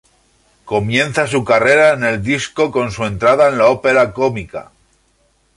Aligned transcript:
Comienza 0.65 1.27
su 1.27 1.43
carrera 1.45 1.93
en 1.93 2.03
el 2.03 2.23
disco 2.23 2.71
con 2.71 2.91
su 2.91 3.05
entrada 3.05 3.49
en 3.49 3.59
la 3.59 3.67
Opera 3.67 4.13
Cómica. 4.13 4.71